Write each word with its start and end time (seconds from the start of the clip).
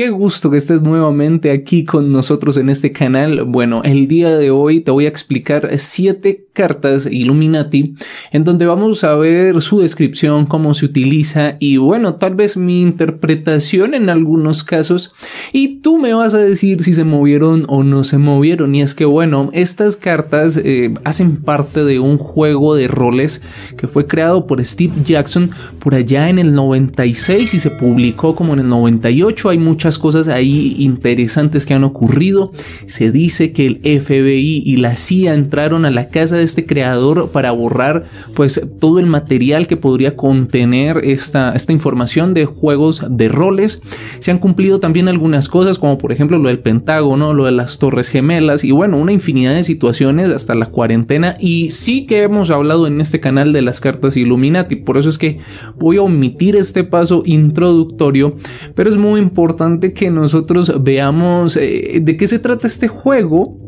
Qué 0.00 0.08
gusto 0.08 0.50
que 0.50 0.56
estés 0.56 0.80
nuevamente 0.80 1.50
aquí 1.50 1.84
con 1.84 2.10
nosotros 2.10 2.56
en 2.56 2.70
este 2.70 2.90
canal. 2.90 3.44
Bueno, 3.44 3.82
el 3.84 4.08
día 4.08 4.34
de 4.34 4.50
hoy 4.50 4.80
te 4.80 4.90
voy 4.90 5.04
a 5.04 5.10
explicar 5.10 5.68
siete 5.76 6.46
cartas 6.60 7.08
Illuminati 7.10 7.94
en 8.32 8.44
donde 8.44 8.66
vamos 8.66 9.02
a 9.02 9.14
ver 9.14 9.62
su 9.62 9.80
descripción, 9.80 10.44
cómo 10.44 10.74
se 10.74 10.84
utiliza 10.84 11.56
y 11.58 11.78
bueno, 11.78 12.16
tal 12.16 12.34
vez 12.34 12.58
mi 12.58 12.82
interpretación 12.82 13.94
en 13.94 14.10
algunos 14.10 14.62
casos 14.62 15.14
y 15.54 15.80
tú 15.80 15.96
me 15.96 16.12
vas 16.12 16.34
a 16.34 16.38
decir 16.38 16.82
si 16.82 16.92
se 16.92 17.04
movieron 17.04 17.64
o 17.68 17.82
no 17.82 18.04
se 18.04 18.18
movieron 18.18 18.74
y 18.74 18.82
es 18.82 18.94
que 18.94 19.06
bueno, 19.06 19.48
estas 19.54 19.96
cartas 19.96 20.58
eh, 20.58 20.92
hacen 21.04 21.38
parte 21.38 21.82
de 21.82 21.98
un 21.98 22.18
juego 22.18 22.74
de 22.74 22.88
roles 22.88 23.40
que 23.78 23.88
fue 23.88 24.06
creado 24.06 24.46
por 24.46 24.62
Steve 24.62 24.92
Jackson 25.02 25.50
por 25.78 25.94
allá 25.94 26.28
en 26.28 26.38
el 26.38 26.52
96 26.54 27.54
y 27.54 27.58
se 27.58 27.70
publicó 27.70 28.34
como 28.34 28.52
en 28.52 28.58
el 28.60 28.68
98. 28.68 29.48
Hay 29.48 29.58
muchas 29.58 29.98
cosas 29.98 30.28
ahí 30.28 30.74
interesantes 30.78 31.64
que 31.64 31.72
han 31.72 31.84
ocurrido. 31.84 32.52
Se 32.84 33.10
dice 33.10 33.52
que 33.52 33.66
el 33.66 34.00
FBI 34.00 34.62
y 34.66 34.76
la 34.76 34.96
CIA 34.96 35.34
entraron 35.34 35.84
a 35.84 35.90
la 35.90 36.08
casa 36.08 36.36
de 36.36 36.49
este 36.50 36.66
creador 36.66 37.30
para 37.30 37.52
borrar 37.52 38.04
pues 38.34 38.68
todo 38.80 38.98
el 38.98 39.06
material 39.06 39.66
que 39.66 39.76
podría 39.76 40.16
contener 40.16 40.98
esta, 41.04 41.52
esta 41.52 41.72
información 41.72 42.34
de 42.34 42.44
juegos 42.44 43.04
de 43.08 43.28
roles. 43.28 43.82
Se 44.18 44.30
han 44.30 44.38
cumplido 44.38 44.80
también 44.80 45.08
algunas 45.08 45.48
cosas 45.48 45.78
como 45.78 45.96
por 45.96 46.12
ejemplo 46.12 46.38
lo 46.38 46.48
del 46.48 46.58
Pentágono, 46.58 47.34
lo 47.34 47.44
de 47.44 47.52
las 47.52 47.78
Torres 47.78 48.08
Gemelas 48.08 48.64
y 48.64 48.72
bueno, 48.72 48.98
una 48.98 49.12
infinidad 49.12 49.54
de 49.54 49.64
situaciones 49.64 50.30
hasta 50.30 50.54
la 50.54 50.66
cuarentena 50.66 51.36
y 51.38 51.70
sí 51.70 52.06
que 52.06 52.22
hemos 52.22 52.50
hablado 52.50 52.86
en 52.86 53.00
este 53.00 53.20
canal 53.20 53.52
de 53.52 53.62
las 53.62 53.80
cartas 53.80 54.16
Illuminati, 54.16 54.76
por 54.76 54.98
eso 54.98 55.08
es 55.08 55.18
que 55.18 55.38
voy 55.78 55.98
a 55.98 56.02
omitir 56.02 56.56
este 56.56 56.82
paso 56.82 57.22
introductorio, 57.24 58.36
pero 58.74 58.90
es 58.90 58.96
muy 58.96 59.20
importante 59.20 59.92
que 59.92 60.10
nosotros 60.10 60.82
veamos 60.82 61.56
eh, 61.56 62.00
de 62.02 62.16
qué 62.16 62.26
se 62.26 62.38
trata 62.40 62.66
este 62.66 62.88
juego 62.88 63.59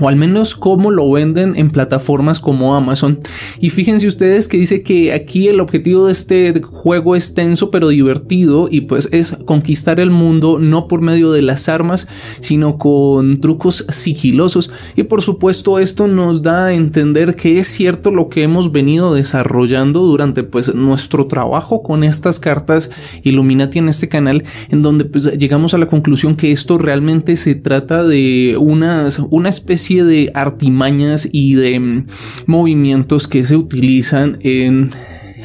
o 0.00 0.08
al 0.08 0.16
menos 0.16 0.56
cómo 0.56 0.90
lo 0.90 1.10
venden 1.10 1.56
en 1.56 1.70
plataformas 1.70 2.40
como 2.40 2.74
Amazon. 2.74 3.18
Y 3.60 3.70
fíjense 3.70 4.06
ustedes 4.06 4.48
que 4.48 4.56
dice 4.56 4.82
que 4.82 5.12
aquí 5.12 5.48
el 5.48 5.60
objetivo 5.60 6.06
de 6.06 6.12
este 6.12 6.60
juego 6.62 7.16
es 7.16 7.34
tenso 7.34 7.70
pero 7.70 7.88
divertido 7.88 8.68
y 8.70 8.82
pues 8.82 9.08
es 9.12 9.36
conquistar 9.44 10.00
el 10.00 10.10
mundo 10.10 10.58
no 10.58 10.88
por 10.88 11.00
medio 11.00 11.32
de 11.32 11.42
las 11.42 11.68
armas, 11.68 12.08
sino 12.40 12.78
con 12.78 13.40
trucos 13.40 13.86
sigilosos. 13.88 14.70
Y 14.96 15.04
por 15.04 15.22
supuesto 15.22 15.78
esto 15.78 16.06
nos 16.06 16.42
da 16.42 16.66
a 16.66 16.72
entender 16.72 17.36
que 17.36 17.58
es 17.58 17.68
cierto 17.68 18.10
lo 18.10 18.28
que 18.28 18.42
hemos 18.42 18.72
venido 18.72 19.14
desarrollando 19.14 20.00
durante 20.00 20.42
pues 20.42 20.74
nuestro 20.74 21.26
trabajo 21.26 21.82
con 21.82 22.04
estas 22.04 22.40
cartas 22.40 22.90
Illuminati 23.22 23.78
en 23.78 23.88
este 23.88 24.08
canal, 24.08 24.44
en 24.70 24.82
donde 24.82 25.04
pues 25.04 25.24
llegamos 25.38 25.74
a 25.74 25.78
la 25.78 25.86
conclusión 25.86 26.36
que 26.36 26.52
esto 26.52 26.78
realmente 26.78 27.36
se 27.36 27.54
trata 27.54 28.02
de 28.02 28.56
unas, 28.58 29.18
una 29.30 29.48
especie 29.48 29.83
de 29.92 30.30
artimañas 30.34 31.28
y 31.30 31.54
de 31.54 31.78
mm, 31.78 32.06
movimientos 32.46 33.28
que 33.28 33.44
se 33.44 33.56
utilizan 33.56 34.38
en 34.40 34.90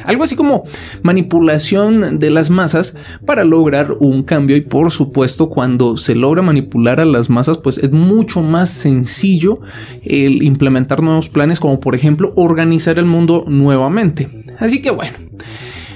algo 0.04 0.24
así 0.24 0.34
como 0.34 0.64
manipulación 1.02 2.18
de 2.18 2.30
las 2.30 2.48
masas 2.48 2.96
para 3.26 3.44
lograr 3.44 3.96
un 4.00 4.22
cambio 4.22 4.56
y 4.56 4.62
por 4.62 4.90
supuesto 4.90 5.50
cuando 5.50 5.98
se 5.98 6.14
logra 6.14 6.40
manipular 6.40 7.00
a 7.00 7.04
las 7.04 7.28
masas 7.28 7.58
pues 7.58 7.76
es 7.76 7.90
mucho 7.90 8.42
más 8.42 8.70
sencillo 8.70 9.60
el 10.02 10.42
implementar 10.42 11.02
nuevos 11.02 11.28
planes 11.28 11.60
como 11.60 11.80
por 11.80 11.94
ejemplo 11.94 12.32
organizar 12.36 12.98
el 12.98 13.04
mundo 13.04 13.44
nuevamente. 13.46 14.28
Así 14.58 14.80
que 14.80 14.90
bueno, 14.90 15.16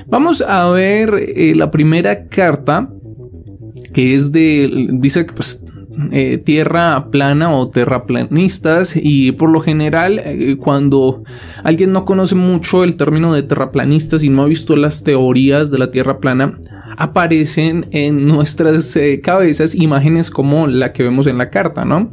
vamos 0.07 0.43
a 0.43 0.71
ver 0.71 1.15
eh, 1.19 1.55
la 1.57 1.71
primera 1.71 2.29
carta 2.29 2.91
que 3.95 4.15
es 4.15 4.33
de 4.33 4.89
dice 4.93 5.25
que 5.25 5.33
pues 5.33 5.64
eh, 6.13 6.39
tierra 6.39 7.09
plana 7.11 7.51
o 7.51 7.69
terraplanistas 7.69 8.97
y 8.97 9.33
por 9.33 9.51
lo 9.51 9.61
general 9.61 10.19
eh, 10.19 10.57
cuando 10.59 11.23
alguien 11.63 11.93
no 11.93 12.05
conoce 12.05 12.35
mucho 12.35 12.85
el 12.85 12.97
término 12.97 13.33
de 13.33 13.43
terraplanistas 13.43 14.23
y 14.25 14.29
no 14.29 14.43
ha 14.43 14.47
visto 14.47 14.77
las 14.77 15.05
teorías 15.05 15.71
de 15.71 15.79
la 15.79 15.91
tierra 15.91 16.19
plana 16.19 16.59
aparecen 16.97 17.87
en 17.91 18.27
nuestras 18.27 18.95
eh, 18.97 19.21
cabezas 19.21 19.75
imágenes 19.75 20.31
como 20.31 20.67
la 20.67 20.93
que 20.93 21.03
vemos 21.03 21.27
en 21.27 21.39
la 21.39 21.51
carta, 21.51 21.85
¿no? 21.85 22.11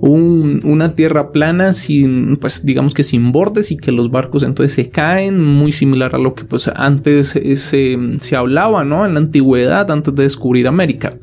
una 0.00 0.94
tierra 0.94 1.32
plana 1.32 1.72
sin, 1.72 2.36
pues 2.36 2.64
digamos 2.64 2.94
que 2.94 3.02
sin 3.02 3.32
bordes 3.32 3.70
y 3.70 3.76
que 3.76 3.92
los 3.92 4.10
barcos 4.10 4.42
entonces 4.42 4.74
se 4.74 4.90
caen, 4.90 5.42
muy 5.42 5.72
similar 5.72 6.14
a 6.14 6.18
lo 6.18 6.34
que 6.34 6.44
pues 6.44 6.68
antes 6.68 7.28
se, 7.28 8.18
se 8.20 8.36
hablaba, 8.36 8.84
¿no? 8.84 9.06
En 9.06 9.14
la 9.14 9.20
antigüedad, 9.20 9.90
antes 9.90 10.14
de 10.14 10.22
descubrir 10.22 10.68
América. 10.68 11.14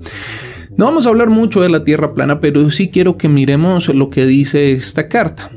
No 0.78 0.86
vamos 0.86 1.06
a 1.06 1.10
hablar 1.10 1.30
mucho 1.30 1.62
de 1.62 1.70
la 1.70 1.84
Tierra 1.84 2.14
plana, 2.14 2.40
pero 2.40 2.70
sí 2.72 2.90
quiero 2.90 3.18
que 3.18 3.28
miremos 3.28 3.90
lo 3.90 4.10
que 4.10 4.26
dice 4.26 4.72
esta 4.72 5.08
carta. 5.08 5.50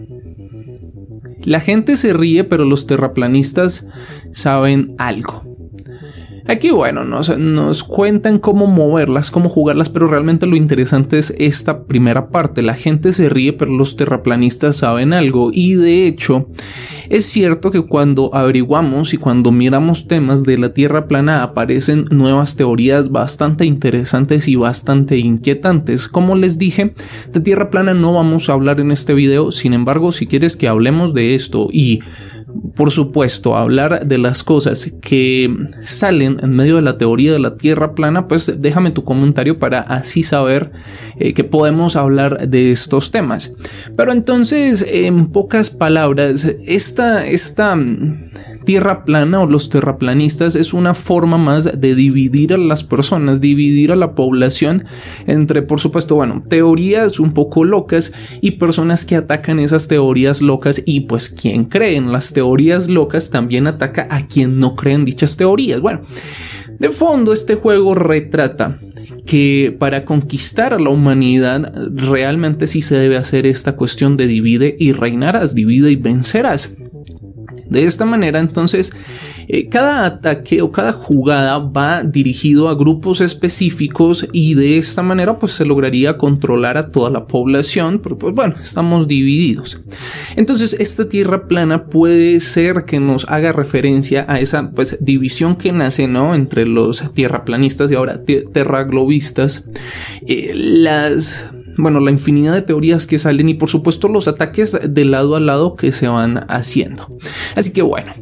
La 1.43 1.61
gente 1.61 1.97
se 1.97 2.13
ríe, 2.13 2.45
pero 2.45 2.65
los 2.65 2.87
terraplanistas 2.87 3.87
saben 4.33 4.95
algo. 4.99 5.54
Aquí, 6.47 6.71
bueno, 6.71 7.05
nos, 7.05 7.39
nos, 7.39 7.85
cuentan 7.85 8.39
cómo 8.39 8.67
moverlas, 8.67 9.31
cómo 9.31 9.49
jugarlas, 9.49 9.89
pero 9.89 10.09
realmente 10.09 10.47
lo 10.47 10.57
interesante 10.57 11.19
es 11.19 11.35
esta 11.39 11.85
primera 11.85 12.29
parte. 12.29 12.61
La 12.61 12.75
gente 12.75 13.15
se 13.15 13.31
ríe, 13.31 13.55
pero 13.55 13.73
los 13.73 13.97
terraplanistas 13.97 14.77
saben 14.77 15.15
algo. 15.15 15.51
Y 15.55 15.75
de 15.75 16.07
hecho, 16.07 16.49
es 17.09 17.25
cierto 17.25 17.71
que 17.71 17.87
cuando 17.87 18.35
averiguamos 18.35 19.15
y 19.15 19.17
cuando 19.17 19.53
miramos 19.53 20.07
temas 20.07 20.43
de 20.43 20.59
la 20.59 20.75
Tierra 20.75 21.09
plana 21.09 21.43
aparecen 21.43 22.05
nuevas 22.11 22.57
teorías 22.57 23.11
bastante 23.11 23.65
interesantes 23.65 24.47
y 24.47 24.57
bastante 24.57 25.17
inquietantes. 25.17 26.09
Como 26.09 26.37
les 26.37 26.59
dije, 26.59 26.95
de 27.33 27.41
Tierra 27.41 27.71
plana 27.71 27.95
no 27.95 28.13
vamos 28.13 28.51
a 28.51 28.53
hablar 28.53 28.81
en 28.81 28.91
este 28.91 29.15
video, 29.15 29.51
sin 29.51 29.73
embargo, 29.73 30.13
si 30.13 30.27
quieres 30.27 30.59
que 30.59 30.69
hablemos 30.69 31.15
de 31.15 31.35
esto 31.35 31.69
y 31.73 32.01
por 32.75 32.91
supuesto, 32.91 33.57
hablar 33.57 34.07
de 34.07 34.19
las 34.19 34.43
cosas 34.43 34.93
que 35.01 35.55
salen 35.81 36.39
en 36.43 36.51
medio 36.51 36.77
de 36.77 36.83
la 36.83 36.99
teoría 36.99 37.33
de 37.33 37.39
la 37.39 37.57
Tierra 37.57 37.95
plana, 37.95 38.29
pues 38.29 38.61
déjame 38.61 38.91
tu 38.91 39.05
comentario 39.05 39.59
para 39.59 39.81
así 39.81 40.23
saber 40.23 40.73
eh, 41.19 41.35
que 41.35 41.45
podemos 41.45 41.97
hablar 41.97 42.49
de 42.49 42.73
estos 42.73 43.11
temas. 43.11 43.53
Pero 43.97 44.13
entonces, 44.13 44.85
en 44.89 45.29
pocas 45.29 45.71
palabras, 45.71 46.45
esta, 46.67 47.27
esta 47.27 47.77
tierra 48.65 49.05
plana 49.05 49.41
o 49.41 49.47
los 49.47 49.69
terraplanistas 49.69 50.57
es 50.57 50.75
una 50.75 50.95
forma 50.95 51.39
más 51.39 51.81
de 51.81 51.95
dividir 51.95 52.53
a 52.53 52.59
las 52.59 52.85
personas, 52.85 53.41
dividir 53.41 53.93
a 53.93 53.97
la 53.97 54.15
población 54.15 54.85
entre, 55.27 55.63
por 55.63 55.81
supuesto, 55.81 56.15
bueno, 56.15 56.43
teorías 56.49 57.21
un 57.21 57.33
poco 57.33 57.65
locas 57.65 58.13
y 58.41 58.53
personas 58.53 59.05
que 59.05 59.17
atacan 59.17 59.59
esas 59.59 59.89
teorías 59.89 60.43
locas 60.43 60.83
y 60.85 61.01
pues 61.01 61.29
quien 61.29 61.65
cree 61.65 61.97
en 61.97 62.13
las 62.13 62.33
teorías 62.33 62.89
locas 62.89 63.31
también 63.31 63.67
ataca 63.67 64.09
a 64.11 64.27
quien 64.27 64.59
no 64.59 64.75
cree 64.75 64.95
en 64.95 65.05
dichas 65.05 65.37
teorías. 65.37 65.81
Bueno, 65.81 66.01
de 66.79 66.91
fondo 66.91 67.33
este 67.33 67.55
juego 67.55 67.95
retrata 67.95 68.79
que 69.27 69.75
para 69.79 70.05
conquistar 70.05 70.75
a 70.75 70.79
la 70.79 70.91
humanidad 70.91 71.73
realmente 71.95 72.67
sí 72.67 72.83
se 72.83 72.97
debe 72.97 73.17
hacer 73.17 73.47
esta 73.47 73.77
cuestión 73.77 74.17
de 74.17 74.27
divide 74.27 74.77
y 74.79 74.93
reinarás, 74.93 75.55
divide 75.55 75.91
y 75.91 75.97
vencerás. 75.97 76.77
De 77.69 77.85
esta 77.85 78.05
manera, 78.05 78.39
entonces, 78.39 78.93
eh, 79.49 79.69
cada 79.69 80.07
ataque 80.07 80.63
o 80.63 80.73
cada 80.73 80.93
jugada 80.93 81.59
va 81.59 82.03
dirigido 82.03 82.69
a 82.69 82.75
grupos 82.75 83.21
específicos 83.21 84.29
y 84.33 84.55
de 84.55 84.79
esta 84.79 85.03
manera 85.03 85.39
pues 85.39 85.53
se 85.53 85.65
lograría 85.65 86.17
controlar 86.17 86.77
a 86.77 86.91
toda 86.91 87.11
la 87.11 87.27
población, 87.27 88.01
pero 88.03 88.19
pues 88.19 88.35
bueno, 88.35 88.55
estamos 88.63 89.07
divididos. 89.07 89.81
Entonces, 90.37 90.77
esta 90.79 91.09
tierra 91.09 91.47
plana 91.47 91.87
puede 91.87 92.41
ser 92.41 92.85
que 92.85 93.01
nos 93.01 93.27
haga 93.29 93.53
referencia 93.53 94.25
a 94.29 94.41
esa 94.41 94.71
pues 94.71 94.99
división 95.01 95.57
que 95.57 95.73
nace, 95.73 96.07
¿no? 96.07 96.35
Entre 96.35 96.67
los 96.67 97.13
tierraplanistas 97.15 97.91
y 97.91 97.95
ahora 97.95 98.23
terraglobistas. 98.25 99.71
Eh, 100.27 100.53
las 100.55 101.54
bueno, 101.77 102.01
la 102.01 102.11
infinidad 102.11 102.55
de 102.55 102.63
teorías 102.63 103.07
que 103.07 103.19
salen 103.19 103.49
y 103.49 103.55
por 103.55 103.69
supuesto 103.69 104.09
los 104.09 104.29
ataques 104.29 104.79
de 104.89 105.05
lado 105.05 105.37
a 105.37 105.41
lado 105.41 105.77
que 105.77 105.93
se 105.93 106.09
van 106.09 106.45
haciendo. 106.49 107.07
Así 107.57 107.73
que 107.73 107.83
bueno, 107.83 108.13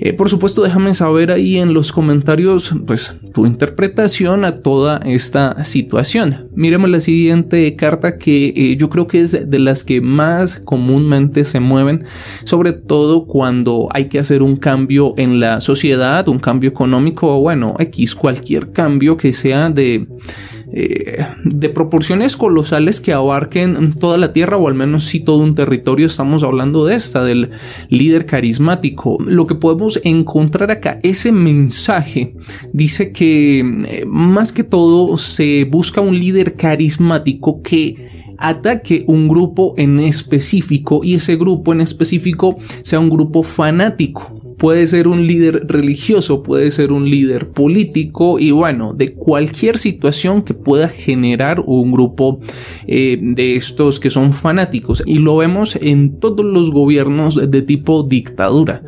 eh, 0.00 0.12
por 0.12 0.28
supuesto 0.28 0.62
déjame 0.62 0.94
saber 0.94 1.30
ahí 1.30 1.58
en 1.58 1.74
los 1.74 1.92
comentarios 1.92 2.74
pues 2.86 3.16
tu 3.32 3.46
interpretación 3.46 4.44
a 4.44 4.60
toda 4.60 5.00
esta 5.04 5.64
situación. 5.64 6.48
Miremos 6.54 6.90
la 6.90 7.00
siguiente 7.00 7.74
carta 7.76 8.18
que 8.18 8.52
eh, 8.56 8.76
yo 8.76 8.90
creo 8.90 9.06
que 9.06 9.20
es 9.20 9.50
de 9.50 9.58
las 9.58 9.84
que 9.84 10.00
más 10.00 10.56
comúnmente 10.56 11.44
se 11.44 11.60
mueven, 11.60 12.04
sobre 12.44 12.72
todo 12.72 13.26
cuando 13.26 13.88
hay 13.92 14.08
que 14.08 14.18
hacer 14.18 14.42
un 14.42 14.56
cambio 14.56 15.14
en 15.16 15.40
la 15.40 15.60
sociedad, 15.60 16.28
un 16.28 16.38
cambio 16.38 16.70
económico 16.70 17.36
o 17.36 17.40
bueno, 17.40 17.74
X, 17.78 18.14
cualquier 18.14 18.72
cambio 18.72 19.16
que 19.16 19.32
sea 19.32 19.70
de 19.70 20.06
eh, 20.76 21.24
de 21.44 21.68
proporciones 21.68 22.36
colosales 22.36 23.00
que 23.00 23.12
abarquen 23.12 23.92
toda 23.92 24.18
la 24.18 24.32
tierra 24.32 24.56
o 24.56 24.66
al 24.66 24.74
menos 24.74 25.04
si 25.04 25.20
todo 25.20 25.38
un 25.38 25.54
territorio. 25.54 26.08
Estamos 26.08 26.42
hablando 26.42 26.84
de 26.84 26.96
esta, 26.96 27.22
del 27.22 27.50
líder 27.90 28.26
carismático. 28.26 29.16
Lo 29.24 29.46
que 29.46 29.54
podemos 29.54 30.00
encontrar 30.02 30.72
acá, 30.72 30.98
ese 31.04 31.30
mensaje 31.30 32.34
dice 32.72 33.12
que 33.12 33.60
eh, 33.60 34.04
más 34.04 34.50
que 34.50 34.64
todo 34.64 35.16
se 35.16 35.64
busca 35.64 36.00
un 36.00 36.18
líder 36.18 36.54
carismático 36.56 37.62
que 37.62 38.34
ataque 38.38 39.04
un 39.06 39.28
grupo 39.28 39.74
en 39.76 40.00
específico 40.00 41.02
y 41.04 41.14
ese 41.14 41.36
grupo 41.36 41.72
en 41.72 41.82
específico 41.82 42.56
sea 42.82 42.98
un 42.98 43.10
grupo 43.10 43.44
fanático. 43.44 44.33
Puede 44.58 44.86
ser 44.86 45.08
un 45.08 45.26
líder 45.26 45.66
religioso, 45.66 46.42
puede 46.42 46.70
ser 46.70 46.92
un 46.92 47.10
líder 47.10 47.50
político 47.50 48.38
y 48.38 48.50
bueno, 48.50 48.92
de 48.94 49.14
cualquier 49.14 49.78
situación 49.78 50.42
que 50.42 50.54
pueda 50.54 50.88
generar 50.88 51.60
un 51.66 51.92
grupo 51.92 52.40
eh, 52.86 53.18
de 53.20 53.56
estos 53.56 54.00
que 54.00 54.10
son 54.10 54.32
fanáticos. 54.32 55.02
Y 55.06 55.18
lo 55.18 55.36
vemos 55.36 55.76
en 55.76 56.18
todos 56.18 56.44
los 56.44 56.70
gobiernos 56.70 57.50
de 57.50 57.62
tipo 57.62 58.02
dictadura. 58.02 58.82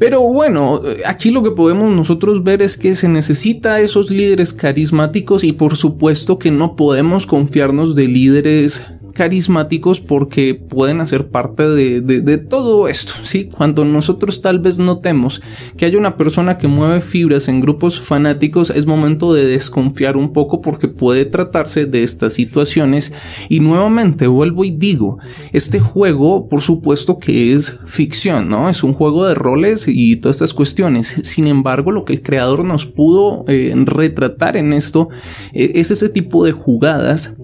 Pero 0.00 0.22
bueno, 0.22 0.80
aquí 1.04 1.30
lo 1.30 1.42
que 1.42 1.50
podemos 1.50 1.92
nosotros 1.92 2.42
ver 2.42 2.62
es 2.62 2.78
que 2.78 2.96
se 2.96 3.06
necesita 3.06 3.80
esos 3.82 4.10
líderes 4.10 4.54
carismáticos 4.54 5.44
y 5.44 5.52
por 5.52 5.76
supuesto 5.76 6.38
que 6.38 6.50
no 6.50 6.74
podemos 6.74 7.26
confiarnos 7.26 7.94
de 7.94 8.08
líderes 8.08 8.94
carismáticos 9.12 10.00
porque 10.00 10.54
pueden 10.54 11.00
hacer 11.00 11.28
parte 11.28 11.68
de, 11.68 12.38
todo 12.38 12.88
esto, 12.88 13.12
¿sí? 13.22 13.44
Cuando 13.44 13.84
nosotros 13.84 14.42
tal 14.42 14.58
vez 14.58 14.78
notemos 14.78 15.42
que 15.76 15.84
hay 15.84 15.96
una 15.96 16.16
persona 16.16 16.58
que 16.58 16.68
mueve 16.68 17.00
fibras 17.00 17.48
en 17.48 17.60
grupos 17.60 18.00
fanáticos, 18.00 18.70
es 18.70 18.86
momento 18.86 19.34
de 19.34 19.46
desconfiar 19.46 20.16
un 20.16 20.32
poco 20.32 20.60
porque 20.60 20.88
puede 20.88 21.24
tratarse 21.24 21.86
de 21.86 22.02
estas 22.02 22.34
situaciones. 22.34 23.12
Y 23.48 23.60
nuevamente 23.60 24.26
vuelvo 24.26 24.64
y 24.64 24.70
digo, 24.70 25.18
este 25.52 25.80
juego 25.80 26.48
por 26.48 26.62
supuesto 26.62 27.18
que 27.18 27.54
es 27.54 27.78
ficción, 27.86 28.48
¿no? 28.48 28.68
Es 28.68 28.82
un 28.82 28.92
juego 28.92 29.26
de 29.26 29.34
roles 29.34 29.86
y 29.88 30.16
todas 30.16 30.36
estas 30.36 30.54
cuestiones. 30.54 31.20
Sin 31.22 31.46
embargo, 31.46 31.92
lo 31.92 32.04
que 32.04 32.12
el 32.12 32.22
creador 32.22 32.64
nos 32.64 32.86
pudo 32.86 33.44
eh, 33.48 33.72
retratar 33.86 34.56
en 34.56 34.72
esto 34.72 35.08
eh, 35.52 35.72
es 35.74 35.90
ese 35.90 36.08
tipo 36.08 36.44
de 36.44 36.52
jugadas 36.52 37.36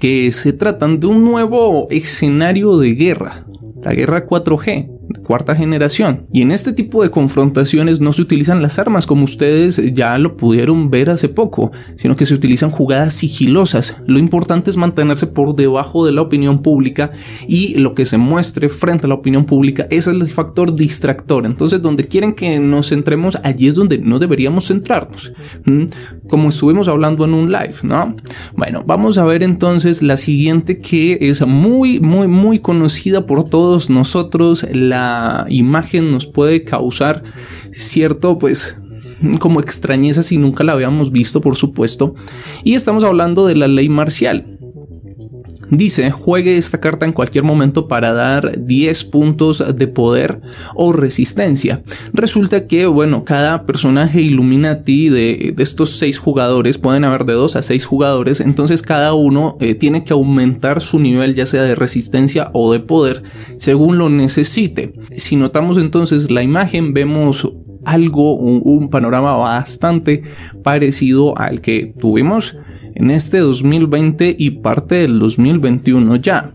que 0.00 0.32
se 0.32 0.52
tratan 0.52 1.00
de 1.00 1.06
un 1.06 1.24
nuevo 1.24 1.88
escenario 1.90 2.78
de 2.78 2.94
guerra, 2.94 3.46
la 3.82 3.94
guerra 3.94 4.26
4G, 4.26 4.99
cuarta 5.24 5.54
generación. 5.54 6.26
Y 6.32 6.42
en 6.42 6.50
este 6.50 6.72
tipo 6.72 7.02
de 7.02 7.10
confrontaciones 7.10 8.00
no 8.00 8.12
se 8.12 8.22
utilizan 8.22 8.62
las 8.62 8.78
armas 8.78 9.06
como 9.06 9.24
ustedes 9.24 9.80
ya 9.94 10.18
lo 10.18 10.36
pudieron 10.36 10.90
ver 10.90 11.10
hace 11.10 11.28
poco, 11.28 11.72
sino 11.96 12.16
que 12.16 12.26
se 12.26 12.34
utilizan 12.34 12.70
jugadas 12.70 13.14
sigilosas. 13.14 14.02
Lo 14.06 14.18
importante 14.18 14.70
es 14.70 14.76
mantenerse 14.76 15.26
por 15.26 15.54
debajo 15.54 16.04
de 16.06 16.12
la 16.12 16.22
opinión 16.22 16.62
pública 16.62 17.12
y 17.46 17.74
lo 17.76 17.94
que 17.94 18.04
se 18.04 18.18
muestre 18.18 18.68
frente 18.68 19.06
a 19.06 19.08
la 19.08 19.14
opinión 19.14 19.44
pública, 19.44 19.86
es 19.90 20.06
el 20.06 20.26
factor 20.26 20.74
distractor. 20.74 21.46
Entonces, 21.46 21.82
donde 21.82 22.06
quieren 22.06 22.34
que 22.34 22.58
nos 22.58 22.88
centremos, 22.88 23.36
allí 23.42 23.68
es 23.68 23.74
donde 23.74 23.98
no 23.98 24.18
deberíamos 24.18 24.66
centrarnos. 24.66 25.32
Como 26.28 26.48
estuvimos 26.48 26.88
hablando 26.88 27.24
en 27.24 27.34
un 27.34 27.50
live, 27.50 27.74
¿no? 27.82 28.16
Bueno, 28.56 28.82
vamos 28.86 29.18
a 29.18 29.24
ver 29.24 29.42
entonces 29.42 30.02
la 30.02 30.16
siguiente 30.16 30.78
que 30.78 31.18
es 31.20 31.46
muy, 31.46 32.00
muy, 32.00 32.28
muy 32.28 32.58
conocida 32.58 33.26
por 33.26 33.48
todos 33.48 33.90
nosotros, 33.90 34.66
la 34.72 34.99
imagen 35.48 36.12
nos 36.12 36.26
puede 36.26 36.64
causar 36.64 37.22
cierto, 37.72 38.38
pues, 38.38 38.78
como 39.38 39.60
extrañeza 39.60 40.22
si 40.22 40.38
nunca 40.38 40.64
la 40.64 40.72
habíamos 40.72 41.12
visto, 41.12 41.40
por 41.40 41.56
supuesto. 41.56 42.14
Y 42.64 42.74
estamos 42.74 43.04
hablando 43.04 43.46
de 43.46 43.56
la 43.56 43.68
ley 43.68 43.88
marcial. 43.88 44.59
Dice, 45.70 46.10
juegue 46.10 46.56
esta 46.56 46.80
carta 46.80 47.06
en 47.06 47.12
cualquier 47.12 47.44
momento 47.44 47.88
para 47.88 48.12
dar 48.12 48.60
10 48.64 49.04
puntos 49.04 49.64
de 49.74 49.86
poder 49.86 50.40
o 50.74 50.92
resistencia. 50.92 51.82
Resulta 52.12 52.66
que, 52.66 52.86
bueno, 52.86 53.24
cada 53.24 53.66
personaje 53.66 54.20
Illuminati 54.20 55.08
de, 55.08 55.52
de 55.54 55.62
estos 55.62 55.98
6 55.98 56.18
jugadores, 56.18 56.78
pueden 56.78 57.04
haber 57.04 57.24
de 57.24 57.34
2 57.34 57.56
a 57.56 57.62
6 57.62 57.84
jugadores, 57.86 58.40
entonces 58.40 58.82
cada 58.82 59.14
uno 59.14 59.56
eh, 59.60 59.74
tiene 59.74 60.04
que 60.04 60.12
aumentar 60.12 60.80
su 60.80 60.98
nivel 60.98 61.34
ya 61.34 61.46
sea 61.46 61.62
de 61.62 61.74
resistencia 61.74 62.50
o 62.52 62.72
de 62.72 62.80
poder 62.80 63.22
según 63.56 63.98
lo 63.98 64.08
necesite. 64.08 64.92
Si 65.16 65.36
notamos 65.36 65.78
entonces 65.78 66.30
la 66.30 66.42
imagen, 66.42 66.92
vemos 66.92 67.48
algo, 67.84 68.34
un 68.34 68.90
panorama 68.90 69.36
bastante 69.36 70.22
parecido 70.62 71.36
al 71.38 71.60
que 71.60 71.94
tuvimos 71.98 72.56
en 73.00 73.10
este 73.10 73.38
2020 73.38 74.36
y 74.38 74.50
parte 74.50 74.96
del 74.96 75.18
2021 75.18 76.16
ya. 76.16 76.52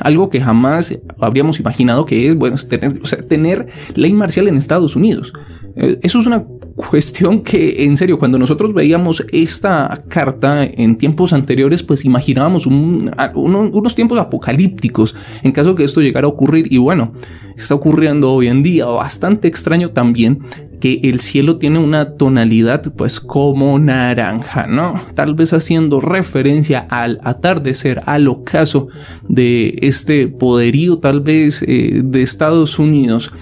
Algo 0.00 0.28
que 0.28 0.40
jamás 0.40 0.98
habríamos 1.20 1.60
imaginado 1.60 2.04
que 2.04 2.28
es, 2.28 2.36
bueno, 2.36 2.56
tener, 2.68 3.00
tener 3.28 3.68
ley 3.94 4.12
marcial 4.12 4.48
en 4.48 4.56
Estados 4.56 4.96
Unidos. 4.96 5.32
Eh, 5.76 6.00
eso 6.02 6.18
es 6.18 6.26
una 6.26 6.44
cuestión 6.74 7.42
que, 7.42 7.84
en 7.84 7.96
serio, 7.96 8.18
cuando 8.18 8.38
nosotros 8.38 8.74
veíamos 8.74 9.24
esta 9.32 10.04
carta 10.08 10.64
en 10.64 10.96
tiempos 10.96 11.32
anteriores, 11.32 11.84
pues 11.84 12.04
imaginábamos 12.04 12.66
unos 12.66 13.94
tiempos 13.94 14.18
apocalípticos 14.18 15.14
en 15.42 15.52
caso 15.52 15.76
que 15.76 15.84
esto 15.84 16.00
llegara 16.00 16.26
a 16.26 16.30
ocurrir. 16.30 16.72
Y 16.72 16.78
bueno, 16.78 17.12
está 17.56 17.76
ocurriendo 17.76 18.32
hoy 18.32 18.48
en 18.48 18.64
día. 18.64 18.86
Bastante 18.86 19.46
extraño 19.46 19.90
también 19.90 20.40
que 20.80 21.00
el 21.04 21.20
cielo 21.20 21.56
tiene 21.56 21.78
una 21.78 22.12
tonalidad 22.12 22.92
pues 22.94 23.20
como 23.20 23.78
naranja, 23.78 24.66
¿no? 24.66 24.94
Tal 25.14 25.34
vez 25.34 25.52
haciendo 25.52 26.00
referencia 26.00 26.86
al 26.90 27.20
atardecer, 27.22 28.00
al 28.06 28.28
ocaso 28.28 28.88
de 29.28 29.78
este 29.82 30.28
poderío 30.28 30.98
tal 30.98 31.20
vez 31.20 31.62
eh, 31.62 32.02
de 32.04 32.22
Estados 32.22 32.78
Unidos. 32.78 33.32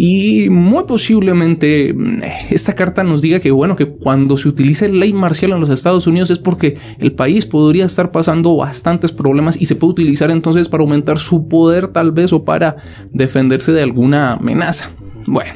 Y 0.00 0.48
muy 0.48 0.84
posiblemente 0.84 1.92
mm, 1.92 2.22
esta 2.50 2.74
carta 2.74 3.02
nos 3.02 3.20
diga 3.20 3.40
que 3.40 3.50
bueno, 3.50 3.74
que 3.74 3.86
cuando 3.86 4.36
se 4.36 4.48
utilice 4.48 4.88
ley 4.88 5.12
marcial 5.12 5.50
en 5.50 5.60
los 5.60 5.70
Estados 5.70 6.06
Unidos 6.06 6.30
es 6.30 6.38
porque 6.38 6.78
el 7.00 7.12
país 7.12 7.46
podría 7.46 7.84
estar 7.84 8.12
pasando 8.12 8.56
bastantes 8.56 9.10
problemas 9.10 9.60
y 9.60 9.66
se 9.66 9.74
puede 9.74 9.90
utilizar 9.90 10.30
entonces 10.30 10.68
para 10.68 10.84
aumentar 10.84 11.18
su 11.18 11.48
poder 11.48 11.88
tal 11.88 12.12
vez 12.12 12.32
o 12.32 12.44
para 12.44 12.76
defenderse 13.10 13.72
de 13.72 13.82
alguna 13.82 14.34
amenaza. 14.34 14.90
Bueno, 15.26 15.52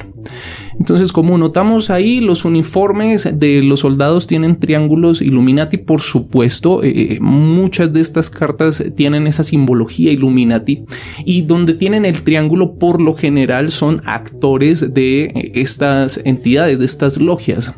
entonces, 0.79 1.11
como 1.11 1.37
notamos 1.37 1.89
ahí, 1.89 2.19
los 2.19 2.45
uniformes 2.45 3.29
de 3.33 3.61
los 3.63 3.81
soldados 3.81 4.27
tienen 4.27 4.59
triángulos 4.59 5.21
Illuminati, 5.21 5.77
por 5.77 6.01
supuesto. 6.01 6.83
Eh, 6.83 7.13
eh, 7.13 7.17
muchas 7.21 7.93
de 7.93 8.01
estas 8.01 8.29
cartas 8.29 8.83
tienen 8.95 9.27
esa 9.27 9.43
simbología 9.43 10.11
Illuminati. 10.11 10.85
Y 11.25 11.41
donde 11.43 11.73
tienen 11.73 12.05
el 12.05 12.21
triángulo, 12.21 12.75
por 12.75 13.01
lo 13.01 13.13
general, 13.13 13.71
son 13.71 14.01
actores 14.05 14.93
de 14.93 15.25
eh, 15.25 15.51
estas 15.55 16.19
entidades, 16.23 16.79
de 16.79 16.85
estas 16.85 17.17
logias 17.17 17.73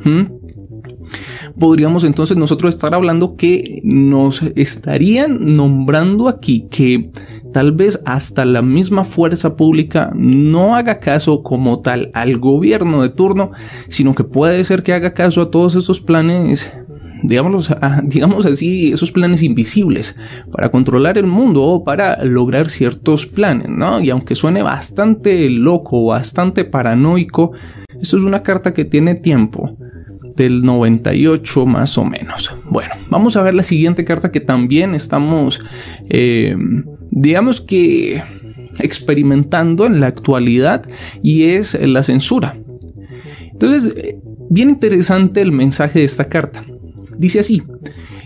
podríamos 1.60 2.04
entonces 2.04 2.38
nosotros 2.38 2.74
estar 2.74 2.94
hablando 2.94 3.36
que 3.36 3.82
nos 3.84 4.42
estarían 4.56 5.56
nombrando 5.56 6.28
aquí 6.28 6.68
que 6.70 7.12
tal 7.54 7.72
vez 7.72 8.02
hasta 8.06 8.46
la 8.46 8.62
misma 8.62 9.04
fuerza 9.04 9.56
pública 9.56 10.12
no 10.16 10.76
haga 10.76 11.00
caso 11.00 11.44
como 11.44 11.80
tal 11.80 12.12
al 12.14 12.38
gobierno 12.38 13.02
de 13.02 13.10
turno, 13.10 13.52
sino 13.88 14.14
que 14.14 14.24
puede 14.24 14.64
ser 14.64 14.84
que 14.84 14.94
haga 14.94 15.14
caso 15.14 15.42
a 15.42 15.52
todos 15.52 15.76
esos 15.76 16.02
planes 16.02 16.74
digamos, 17.24 17.74
digamos 18.04 18.46
así, 18.46 18.92
esos 18.92 19.12
planes 19.12 19.44
invisibles 19.44 20.18
para 20.52 20.70
controlar 20.70 21.18
el 21.18 21.28
mundo 21.28 21.64
o 21.64 21.84
para 21.84 22.24
lograr 22.24 22.70
ciertos 22.70 23.26
planes, 23.26 23.70
¿no? 23.70 24.02
Y 24.02 24.10
aunque 24.10 24.36
suene 24.36 24.62
bastante 24.62 25.50
loco, 25.50 26.08
bastante 26.08 26.66
paranoico, 26.66 27.54
esto 28.00 28.18
es 28.18 28.24
una 28.24 28.44
carta 28.44 28.74
que 28.74 28.86
tiene 28.86 29.16
tiempo 29.16 29.78
del 30.36 30.62
98 30.62 31.66
más 31.66 31.98
o 31.98 32.06
menos. 32.06 32.56
Bueno, 32.70 32.94
vamos 33.10 33.36
a 33.36 33.44
ver 33.44 33.54
la 33.54 33.64
siguiente 33.64 34.06
carta 34.06 34.32
que 34.32 34.42
también 34.42 34.96
estamos, 34.96 35.62
eh, 36.10 36.56
digamos 37.12 37.62
que 37.62 38.22
experimentando 38.80 39.86
en 39.86 40.00
la 40.00 40.08
actualidad 40.08 40.86
y 41.22 41.44
es 41.44 41.80
la 41.80 42.04
censura. 42.04 42.56
Entonces, 43.52 43.94
bien 44.50 44.70
interesante 44.70 45.42
el 45.42 45.52
mensaje 45.52 46.00
de 46.00 46.06
esta 46.06 46.28
carta. 46.28 46.64
Dice 47.18 47.40
así, 47.40 47.64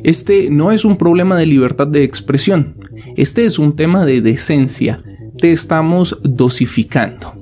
este 0.03 0.49
no 0.49 0.71
es 0.71 0.85
un 0.85 0.97
problema 0.97 1.37
de 1.37 1.45
libertad 1.45 1.87
de 1.87 2.03
expresión, 2.03 2.75
este 3.15 3.45
es 3.45 3.59
un 3.59 3.75
tema 3.75 4.05
de 4.05 4.21
decencia, 4.21 5.03
te 5.37 5.51
estamos 5.51 6.19
dosificando. 6.23 7.38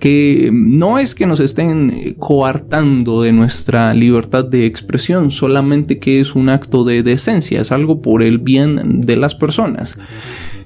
Que 0.00 0.50
no 0.52 0.98
es 0.98 1.14
que 1.14 1.26
nos 1.26 1.40
estén 1.40 2.14
coartando 2.18 3.22
de 3.22 3.32
nuestra 3.32 3.94
libertad 3.94 4.44
de 4.44 4.66
expresión, 4.66 5.30
solamente 5.30 5.98
que 5.98 6.20
es 6.20 6.34
un 6.34 6.48
acto 6.48 6.84
de 6.84 7.02
decencia, 7.02 7.60
es 7.60 7.72
algo 7.72 8.02
por 8.02 8.22
el 8.22 8.38
bien 8.38 9.02
de 9.02 9.16
las 9.16 9.34
personas. 9.34 9.98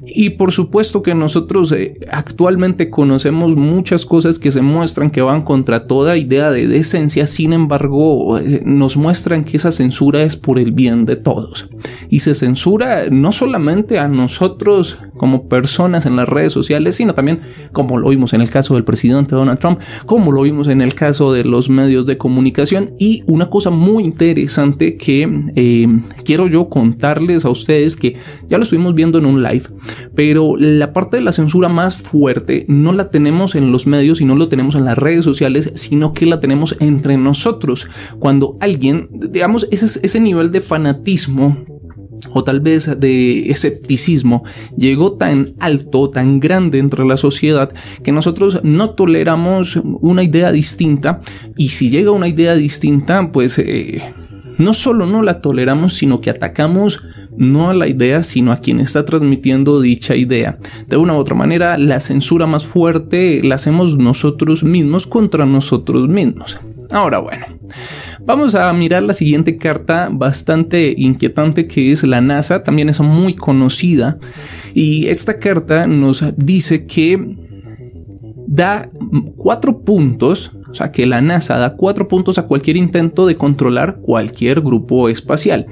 Y 0.05 0.31
por 0.31 0.53
supuesto 0.53 1.03
que 1.03 1.15
nosotros 1.15 1.73
eh, 1.73 1.95
actualmente 2.11 2.91
conocemos 2.91 3.57
muchas 3.57 4.05
cosas 4.05 4.39
que 4.39 4.51
se 4.51 4.61
muestran 4.61 5.11
que 5.11 5.23
van 5.23 5.43
contra 5.43 5.87
toda 5.87 6.17
idea 6.17 6.51
de 6.51 6.67
decencia, 6.67 7.27
sin 7.27 7.53
embargo 7.53 8.39
eh, 8.39 8.63
nos 8.65 8.97
muestran 8.97 9.45
que 9.45 9.57
esa 9.57 9.73
censura 9.73 10.23
es 10.23 10.37
por 10.37 10.59
el 10.59 10.73
bien 10.73 11.05
de 11.05 11.17
todos. 11.17 11.69
Y 12.13 12.21
se 12.21 12.35
censura 12.35 13.07
no 13.11 13.33
solamente 13.33 13.99
a 13.99 14.07
nosotros 14.07 14.99
como 15.17 15.49
personas 15.49 16.05
en 16.05 16.17
las 16.17 16.29
redes 16.29 16.53
sociales, 16.53 16.97
sino 16.97 17.15
también 17.15 17.41
como 17.73 17.97
lo 17.97 18.11
vimos 18.11 18.35
en 18.35 18.43
el 18.43 18.51
caso 18.51 18.75
del 18.75 18.85
presidente 18.85 19.35
Donald 19.35 19.59
Trump, 19.59 19.81
como 20.05 20.31
lo 20.31 20.43
vimos 20.43 20.69
en 20.69 20.83
el 20.83 20.95
caso 20.95 21.33
de 21.33 21.45
los 21.45 21.71
medios 21.71 22.05
de 22.05 22.19
comunicación. 22.19 22.95
Y 22.99 23.23
una 23.27 23.47
cosa 23.47 23.71
muy 23.71 24.05
interesante 24.05 24.99
que 24.99 25.47
eh, 25.57 25.87
quiero 26.25 26.49
yo 26.49 26.69
contarles 26.69 27.47
a 27.47 27.49
ustedes 27.49 27.97
que 27.97 28.17
ya 28.47 28.59
lo 28.59 28.65
estuvimos 28.65 28.95
viendo 28.95 29.19
en 29.19 29.25
un 29.25 29.43
live 29.43 29.65
pero 30.15 30.57
la 30.57 30.93
parte 30.93 31.17
de 31.17 31.23
la 31.23 31.33
censura 31.33 31.69
más 31.69 31.97
fuerte 31.97 32.65
no 32.69 32.93
la 32.93 33.11
tenemos 33.11 33.55
en 33.55 33.73
los 33.73 33.87
medios 33.87 34.21
y 34.21 34.25
no 34.25 34.37
lo 34.37 34.49
tenemos 34.49 34.75
en 34.75 34.85
las 34.85 34.99
redes 34.99 35.25
sociales, 35.25 35.73
sino 35.75 36.13
que 36.13 36.27
la 36.27 36.41
tenemos 36.41 36.77
entre 36.81 37.17
nosotros. 37.17 37.89
Cuando 38.19 38.57
alguien, 38.61 39.09
digamos, 39.13 39.69
ese, 39.71 40.01
ese 40.03 40.21
nivel 40.21 40.53
de 40.53 40.61
fanatismo 40.61 41.65
o 42.31 42.45
tal 42.45 42.61
vez 42.61 42.99
de 43.01 43.51
escepticismo 43.51 44.45
llegó 44.77 45.15
tan 45.15 45.55
alto, 45.59 46.11
tan 46.11 46.41
grande 46.41 46.79
entre 46.79 47.05
la 47.05 47.17
sociedad 47.17 47.73
que 48.03 48.13
nosotros 48.13 48.61
no 48.63 48.91
toleramos 48.91 49.77
una 49.85 50.23
idea 50.23 50.53
distinta 50.53 51.21
y 51.57 51.71
si 51.71 51.91
llega 51.91 52.11
una 52.11 52.29
idea 52.29 52.55
distinta 52.55 53.33
pues 53.33 53.59
eh, 53.59 54.01
no 54.59 54.75
solo 54.75 55.07
no 55.07 55.23
la 55.23 55.41
toleramos, 55.41 55.95
sino 55.95 56.21
que 56.21 56.31
atacamos 56.31 57.03
no 57.37 57.71
a 57.71 57.75
la 57.75 57.89
idea, 57.89 58.23
sino 58.23 58.53
a 58.53 58.59
quien 58.59 58.81
está 58.81 59.05
transmitiendo 59.05 59.81
dicha 59.81 60.15
idea. 60.15 60.59
De 60.89 60.97
una 60.97 61.15
u 61.15 61.17
otra 61.17 61.35
manera, 61.35 61.79
la 61.79 62.01
censura 62.01 62.47
más 62.47 62.65
fuerte 62.65 63.41
la 63.43 63.57
hacemos 63.57 63.97
nosotros 63.97 64.63
mismos 64.63 65.07
contra 65.07 65.47
nosotros 65.47 66.09
mismos. 66.09 66.59
Ahora 66.91 67.19
bueno, 67.19 67.47
vamos 68.25 68.55
a 68.55 68.73
mirar 68.73 69.03
la 69.03 69.15
siguiente 69.15 69.57
carta 69.57 70.09
bastante 70.11 70.95
inquietante 70.97 71.67
que 71.67 71.93
es 71.93 72.03
la 72.05 72.21
NASA, 72.21 72.63
también 72.63 72.89
es 72.89 73.01
muy 73.01 73.35
conocida 73.35 74.19
y 74.75 75.09
esta 75.09 75.39
carta 75.39 75.87
nos 75.87 76.25
dice 76.37 76.87
que 76.87 77.37
da 78.47 78.89
cuatro 79.37 79.81
puntos 79.81 80.53
o 80.73 80.75
sea 80.75 80.91
que 80.91 81.07
la 81.07 81.21
NASA 81.21 81.59
da 81.59 81.77
cuatro 81.77 82.09
puntos 82.09 82.39
a 82.39 82.47
cualquier 82.47 82.79
intento 82.79 83.27
de 83.27 83.37
controlar 83.37 83.99
cualquier 84.01 84.63
grupo 84.63 85.11
espacial. 85.11 85.67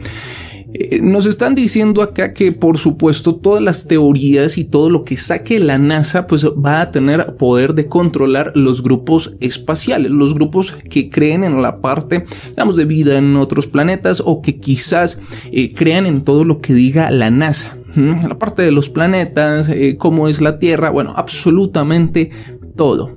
Eh, 0.73 1.01
nos 1.03 1.27
están 1.27 1.55
diciendo 1.55 2.03
acá 2.03 2.33
que 2.33 2.53
por 2.53 2.79
supuesto 2.79 3.35
todas 3.35 3.63
las 3.63 3.89
teorías 3.89 4.57
y 4.57 4.65
todo 4.65 4.89
lo 4.89 5.05
que 5.05 5.17
saque 5.17 5.59
la 5.59 5.79
NASA 5.79 6.27
pues 6.27 6.47
va 6.47 6.81
a 6.81 6.91
tener 6.93 7.35
poder 7.37 7.75
de 7.75 7.89
controlar 7.89 8.53
los 8.55 8.83
grupos 8.83 9.35
espaciales, 9.41 10.13
los 10.13 10.35
grupos 10.35 10.73
que 10.73 11.11
creen 11.11 11.43
en 11.43 11.61
la 11.61 11.81
parte, 11.81 12.25
digamos, 12.51 12.77
de 12.77 12.85
vida 12.85 13.19
en 13.19 13.37
otros 13.37 13.67
planetas 13.67 14.23
o 14.25 14.43
que 14.43 14.59
quizás 14.59 15.21
eh, 15.51 15.73
crean 15.75 16.07
en 16.07 16.23
todo 16.23 16.45
lo 16.45 16.61
que 16.61 16.75
diga 16.75 17.11
la 17.11 17.31
NASA. 17.31 17.77
La 17.97 18.39
parte 18.39 18.63
de 18.63 18.71
los 18.71 18.89
planetas, 18.89 19.69
eh, 19.69 19.97
cómo 19.99 20.29
es 20.29 20.41
la 20.41 20.61
Tierra, 20.61 20.91
bueno, 20.91 21.13
absolutamente 21.17 22.31
todo. 22.77 23.17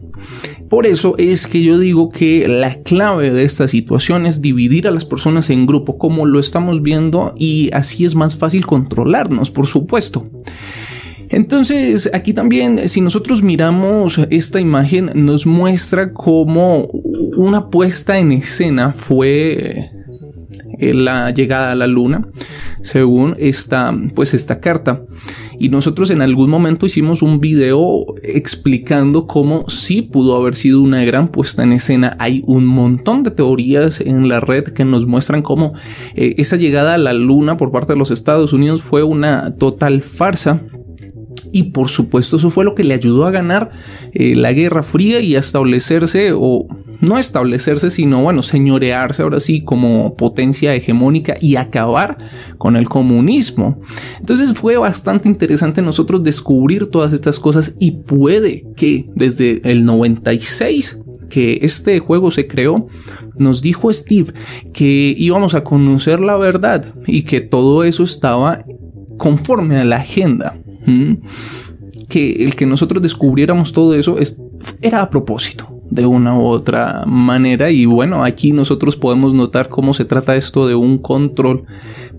Por 0.73 0.87
eso 0.87 1.13
es 1.19 1.45
que 1.45 1.61
yo 1.61 1.77
digo 1.77 2.09
que 2.09 2.47
la 2.47 2.73
clave 2.81 3.29
de 3.29 3.43
esta 3.43 3.67
situación 3.67 4.25
es 4.25 4.41
dividir 4.41 4.87
a 4.87 4.91
las 4.91 5.05
personas 5.05 5.51
en 5.51 5.67
grupo 5.67 5.99
como 5.99 6.25
lo 6.25 6.39
estamos 6.39 6.81
viendo 6.81 7.35
y 7.37 7.69
así 7.73 8.05
es 8.05 8.15
más 8.15 8.35
fácil 8.37 8.65
controlarnos, 8.65 9.51
por 9.51 9.67
supuesto. 9.67 10.27
Entonces, 11.29 12.09
aquí 12.11 12.33
también, 12.33 12.89
si 12.89 13.01
nosotros 13.01 13.43
miramos 13.43 14.17
esta 14.31 14.59
imagen, 14.59 15.11
nos 15.13 15.45
muestra 15.45 16.11
cómo 16.11 16.87
una 17.37 17.69
puesta 17.69 18.17
en 18.17 18.31
escena 18.31 18.91
fue 18.91 19.91
eh, 20.79 20.93
la 20.95 21.29
llegada 21.29 21.73
a 21.73 21.75
la 21.75 21.85
luna, 21.85 22.27
según 22.81 23.35
esta, 23.37 23.95
pues 24.15 24.33
esta 24.33 24.59
carta. 24.59 25.03
Y 25.59 25.69
nosotros 25.69 26.09
en 26.11 26.21
algún 26.21 26.49
momento 26.49 26.85
hicimos 26.85 27.21
un 27.21 27.39
video 27.39 28.05
explicando 28.23 29.27
cómo 29.27 29.65
sí 29.69 30.01
pudo 30.01 30.35
haber 30.35 30.55
sido 30.55 30.81
una 30.81 31.03
gran 31.03 31.27
puesta 31.27 31.63
en 31.63 31.73
escena. 31.73 32.15
Hay 32.19 32.43
un 32.45 32.65
montón 32.65 33.23
de 33.23 33.31
teorías 33.31 34.01
en 34.01 34.27
la 34.27 34.39
red 34.39 34.65
que 34.65 34.85
nos 34.85 35.05
muestran 35.05 35.41
cómo 35.41 35.73
eh, 36.15 36.35
esa 36.37 36.55
llegada 36.55 36.95
a 36.95 36.97
la 36.97 37.13
luna 37.13 37.57
por 37.57 37.71
parte 37.71 37.93
de 37.93 37.99
los 37.99 38.11
Estados 38.11 38.53
Unidos 38.53 38.81
fue 38.81 39.03
una 39.03 39.55
total 39.55 40.01
farsa. 40.01 40.63
Y 41.51 41.63
por 41.63 41.89
supuesto 41.89 42.37
eso 42.37 42.49
fue 42.49 42.65
lo 42.65 42.75
que 42.75 42.83
le 42.83 42.93
ayudó 42.93 43.25
a 43.25 43.31
ganar 43.31 43.71
eh, 44.13 44.35
la 44.35 44.53
Guerra 44.53 44.83
Fría 44.83 45.19
y 45.19 45.35
a 45.35 45.39
establecerse 45.39 46.31
o 46.33 46.67
no 47.03 47.17
establecerse, 47.17 47.89
sino 47.89 48.23
bueno, 48.23 48.43
señorearse 48.43 49.23
ahora 49.23 49.39
sí 49.39 49.61
como 49.61 50.15
potencia 50.15 50.73
hegemónica 50.73 51.35
y 51.41 51.57
acabar 51.57 52.17
con 52.57 52.75
el 52.77 52.87
comunismo. 52.87 53.79
Entonces 54.19 54.53
fue 54.53 54.77
bastante 54.77 55.27
interesante 55.27 55.81
nosotros 55.81 56.23
descubrir 56.23 56.87
todas 56.87 57.13
estas 57.13 57.39
cosas 57.39 57.75
y 57.79 57.91
puede 57.91 58.65
que 58.75 59.05
desde 59.15 59.61
el 59.69 59.85
96 59.85 60.99
que 61.29 61.59
este 61.61 61.99
juego 61.99 62.31
se 62.31 62.47
creó, 62.47 62.87
nos 63.37 63.61
dijo 63.61 63.91
Steve 63.91 64.31
que 64.71 65.13
íbamos 65.17 65.55
a 65.55 65.63
conocer 65.63 66.19
la 66.19 66.37
verdad 66.37 66.85
y 67.05 67.23
que 67.23 67.41
todo 67.41 67.83
eso 67.83 68.03
estaba 68.03 68.59
conforme 69.17 69.77
a 69.77 69.85
la 69.85 69.97
agenda. 69.97 70.55
Que 72.09 72.43
el 72.43 72.55
que 72.55 72.65
nosotros 72.65 73.01
descubriéramos 73.01 73.73
todo 73.73 73.95
eso 73.95 74.17
era 74.81 75.01
a 75.01 75.09
propósito 75.09 75.73
de 75.89 76.05
una 76.07 76.37
u 76.37 76.45
otra 76.45 77.03
manera 77.05 77.69
y 77.69 77.85
bueno, 77.85 78.23
aquí 78.23 78.51
nosotros 78.51 78.95
podemos 78.95 79.33
notar 79.33 79.69
cómo 79.69 79.93
se 79.93 80.05
trata 80.05 80.35
esto 80.35 80.67
de 80.67 80.73
un 80.73 80.97
control 80.97 81.65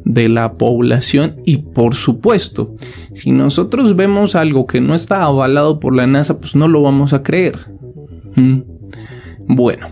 de 0.04 0.28
la 0.28 0.54
población 0.54 1.36
y 1.44 1.58
por 1.58 1.96
supuesto, 1.96 2.72
si 3.12 3.32
nosotros 3.32 3.96
vemos 3.96 4.36
algo 4.36 4.66
que 4.66 4.80
no 4.80 4.94
está 4.94 5.24
avalado 5.24 5.80
por 5.80 5.96
la 5.96 6.06
NASA, 6.06 6.38
pues 6.38 6.54
no 6.54 6.68
lo 6.68 6.82
vamos 6.82 7.12
a 7.14 7.22
creer. 7.22 7.58
¿Mm? 8.36 8.60
Bueno, 9.46 9.88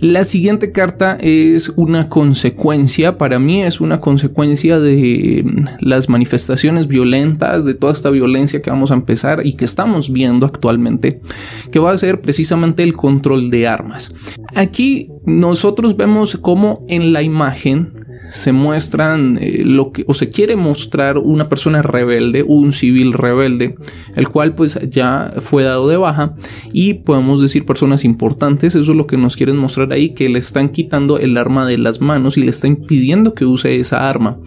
la 0.00 0.24
siguiente 0.24 0.70
carta 0.70 1.18
es 1.20 1.70
una 1.70 2.08
consecuencia, 2.08 3.18
para 3.18 3.38
mí 3.38 3.62
es 3.62 3.80
una 3.80 3.98
consecuencia 3.98 4.78
de 4.78 5.42
mm, 5.44 5.64
las 5.80 6.08
manifestaciones 6.08 6.86
violentas, 6.86 7.64
de 7.64 7.74
toda 7.74 7.92
esta 7.92 8.10
violencia 8.10 8.62
que 8.62 8.70
vamos 8.70 8.90
a 8.90 8.94
empezar 8.94 9.44
y 9.44 9.54
que 9.54 9.64
estamos 9.64 10.12
viendo 10.12 10.46
actualmente, 10.46 11.20
que 11.72 11.78
va 11.78 11.90
a 11.90 11.98
ser 11.98 12.20
precisamente 12.20 12.82
el 12.82 12.94
control 12.94 13.50
de 13.50 13.66
armas. 13.66 14.14
Aquí 14.54 15.10
nosotros 15.24 15.96
vemos 15.96 16.38
cómo 16.40 16.84
en 16.88 17.12
la 17.12 17.22
imagen 17.22 17.92
se 18.32 18.52
muestran 18.52 19.38
eh, 19.40 19.62
lo 19.64 19.92
que 19.92 20.04
o 20.06 20.14
se 20.14 20.28
quiere 20.28 20.56
mostrar 20.56 21.18
una 21.18 21.48
persona 21.48 21.82
rebelde, 21.82 22.42
un 22.42 22.72
civil 22.72 23.12
rebelde, 23.12 23.74
el 24.16 24.28
cual 24.28 24.54
pues 24.54 24.78
ya 24.90 25.34
fue 25.40 25.62
dado 25.62 25.88
de 25.88 25.96
baja 25.96 26.34
y 26.72 26.94
podemos 26.94 27.40
decir 27.40 27.64
personas 27.64 28.04
importantes, 28.04 28.74
eso 28.74 28.92
es 28.92 28.96
lo 28.96 29.06
que 29.06 29.16
nos 29.16 29.36
quieren 29.36 29.56
mostrar 29.56 29.92
ahí, 29.92 30.10
que 30.10 30.28
le 30.28 30.38
están 30.38 30.68
quitando 30.68 31.18
el 31.18 31.36
arma 31.36 31.66
de 31.66 31.78
las 31.78 32.00
manos 32.00 32.36
y 32.36 32.42
le 32.42 32.50
está 32.50 32.66
impidiendo 32.66 33.34
que 33.34 33.44
use 33.44 33.80
esa 33.80 34.08
arma. 34.08 34.38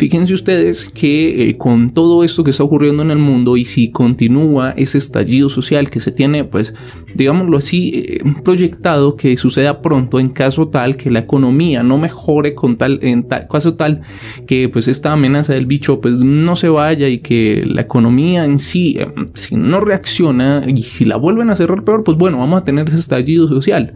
Fíjense 0.00 0.32
ustedes 0.32 0.86
que 0.86 1.50
eh, 1.50 1.58
con 1.58 1.92
todo 1.92 2.24
esto 2.24 2.42
que 2.42 2.52
está 2.52 2.64
ocurriendo 2.64 3.02
en 3.02 3.10
el 3.10 3.18
mundo 3.18 3.58
y 3.58 3.66
si 3.66 3.90
continúa 3.90 4.70
ese 4.78 4.96
estallido 4.96 5.50
social 5.50 5.90
que 5.90 6.00
se 6.00 6.10
tiene 6.10 6.44
pues 6.44 6.72
digámoslo 7.14 7.58
así 7.58 7.92
eh, 7.94 8.22
proyectado 8.42 9.14
que 9.14 9.36
suceda 9.36 9.82
pronto 9.82 10.18
en 10.18 10.30
caso 10.30 10.68
tal 10.68 10.96
que 10.96 11.10
la 11.10 11.18
economía 11.18 11.82
no 11.82 11.98
mejore 11.98 12.54
con 12.54 12.78
tal 12.78 12.98
en 13.02 13.24
caso 13.24 13.74
tal 13.74 14.00
que 14.46 14.70
pues 14.70 14.88
esta 14.88 15.12
amenaza 15.12 15.52
del 15.52 15.66
bicho 15.66 16.00
pues 16.00 16.20
no 16.20 16.56
se 16.56 16.70
vaya 16.70 17.06
y 17.06 17.18
que 17.18 17.62
la 17.66 17.82
economía 17.82 18.46
en 18.46 18.58
sí, 18.58 18.96
eh, 18.98 19.06
si 19.34 19.56
no 19.56 19.82
reacciona 19.82 20.62
y 20.66 20.80
si 20.80 21.04
la 21.04 21.16
vuelven 21.16 21.50
a 21.50 21.56
cerrar 21.56 21.84
peor, 21.84 22.04
pues 22.04 22.16
bueno, 22.16 22.38
vamos 22.38 22.62
a 22.62 22.64
tener 22.64 22.88
ese 22.88 23.00
estallido 23.00 23.48
social 23.48 23.92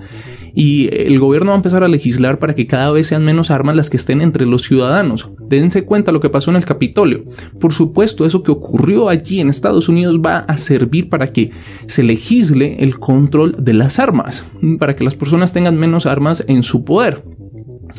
y 0.55 0.89
el 0.95 1.19
gobierno 1.19 1.49
va 1.49 1.55
a 1.55 1.57
empezar 1.57 1.83
a 1.83 1.89
legislar 1.89 2.39
para 2.39 2.55
que 2.55 2.67
cada 2.67 2.93
vez 2.93 3.09
sean 3.09 3.25
menos 3.25 3.51
armas 3.51 3.77
las 3.77 3.91
que 3.91 3.97
estén 3.97 4.21
entre 4.21 4.47
los 4.47 4.63
ciudadanos. 4.63 5.31
Dense 5.49 5.85
cuenta 5.85 6.13
lo 6.13 6.21
que 6.21 6.31
pasó 6.31 6.51
en 6.51 6.57
el 6.57 6.65
Capitolio. 6.65 7.25
Por 7.61 7.73
supuesto, 7.73 8.25
eso 8.25 8.43
que 8.43 8.53
ocurrió 8.53 9.09
allí 9.09 9.41
en 9.41 9.49
Estados 9.49 9.89
Unidos 9.89 10.21
va 10.25 10.39
a 10.39 10.57
servir 10.57 11.09
para 11.09 11.27
que 11.27 11.51
se 11.87 12.03
legisle 12.03 12.77
el 12.81 12.99
control 12.99 13.57
de 13.59 13.75
las 13.75 13.99
armas, 13.99 14.47
para 14.79 14.95
que 14.95 15.05
las 15.05 15.17
personas 15.17 15.53
tengan 15.53 15.79
menos 15.79 16.07
armas 16.07 16.45
en 16.47 16.63
su 16.63 16.85
poder. 16.85 17.23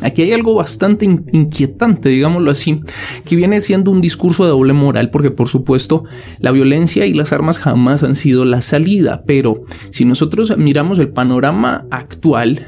Aquí 0.02 0.24
hay 0.24 0.34
algo 0.34 0.56
bastante 0.56 1.06
inquietante, 1.06 2.10
digámoslo 2.10 2.52
así, 2.52 2.82
que 3.24 3.36
viene 3.36 3.62
siendo 3.62 3.92
un 3.92 4.02
discurso 4.02 4.44
de 4.44 4.50
doble 4.50 4.74
moral, 4.74 5.10
porque 5.10 5.32
por 5.32 5.48
supuesto 5.48 6.04
la 6.40 6.52
violencia 6.52 7.06
y 7.06 7.14
las 7.14 7.32
armas 7.32 7.60
jamás 7.60 8.04
han 8.04 8.16
sido 8.16 8.44
la 8.44 8.62
salida, 8.62 9.24
pero 9.26 9.62
si 9.92 10.04
nosotros 10.04 10.58
miramos 10.58 11.00
el 11.00 11.10
panorama 11.10 11.86
actual, 11.92 12.60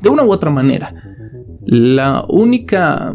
de 0.00 0.08
una 0.08 0.22
u 0.22 0.30
otra 0.30 0.50
manera, 0.50 0.94
la 1.64 2.24
única 2.28 3.12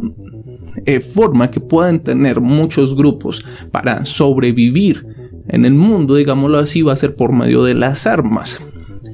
eh, 0.85 0.99
forma 0.99 1.49
que 1.49 1.61
pueden 1.61 2.01
tener 2.01 2.41
muchos 2.41 2.95
grupos 2.95 3.45
para 3.71 4.03
sobrevivir 4.03 5.05
en 5.47 5.65
el 5.65 5.73
mundo, 5.73 6.15
digámoslo 6.15 6.59
así, 6.59 6.81
va 6.81 6.93
a 6.93 6.97
ser 6.97 7.15
por 7.15 7.31
medio 7.31 7.63
de 7.63 7.75
las 7.75 8.07
armas. 8.07 8.61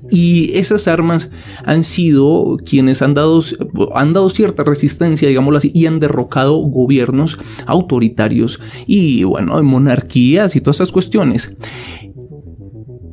Y 0.09 0.57
esas 0.57 0.87
armas 0.87 1.31
han 1.65 1.83
sido 1.83 2.57
quienes 2.65 3.01
han 3.01 3.13
dado, 3.13 3.41
han 3.93 4.13
dado 4.13 4.29
cierta 4.29 4.63
resistencia, 4.63 5.27
digámoslo 5.27 5.57
así, 5.57 5.71
y 5.73 5.85
han 5.85 5.99
derrocado 5.99 6.57
gobiernos 6.57 7.39
autoritarios 7.65 8.59
y, 8.85 9.23
bueno, 9.23 9.61
monarquías 9.63 10.55
y 10.55 10.61
todas 10.61 10.77
estas 10.77 10.91
cuestiones. 10.91 11.57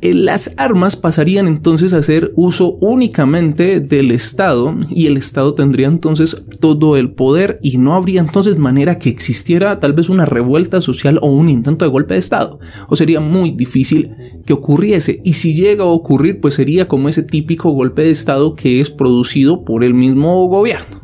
Eh, 0.05 0.13
las 0.13 0.53
armas 0.57 0.95
pasarían 0.95 1.47
entonces 1.47 1.91
a 1.93 2.01
ser 2.03 2.31
uso 2.35 2.77
únicamente 2.79 3.79
del 3.79 4.11
Estado 4.11 4.75
y 4.91 5.07
el 5.07 5.17
Estado 5.17 5.55
tendría 5.55 5.87
entonces 5.87 6.43
todo 6.59 6.95
el 6.95 7.11
poder 7.13 7.59
y 7.63 7.79
no 7.79 7.95
habría 7.95 8.21
entonces 8.21 8.59
manera 8.59 8.99
que 8.99 9.09
existiera 9.09 9.79
tal 9.79 9.93
vez 9.93 10.09
una 10.09 10.25
revuelta 10.25 10.79
social 10.79 11.17
o 11.23 11.31
un 11.31 11.49
intento 11.49 11.85
de 11.85 11.91
golpe 11.91 12.13
de 12.13 12.19
Estado 12.19 12.59
o 12.87 12.95
sería 12.95 13.19
muy 13.19 13.49
difícil 13.49 14.11
que 14.45 14.53
ocurriese 14.53 15.21
y 15.23 15.33
si 15.33 15.55
llega 15.55 15.85
a 15.85 15.87
ocurrir 15.87 16.39
pues 16.39 16.53
sería 16.53 16.87
como 16.87 17.09
ese 17.09 17.23
típico 17.23 17.71
golpe 17.71 18.03
de 18.03 18.11
Estado 18.11 18.53
que 18.53 18.81
es 18.81 18.91
producido 18.91 19.65
por 19.65 19.83
el 19.83 19.95
mismo 19.95 20.47
gobierno. 20.47 20.99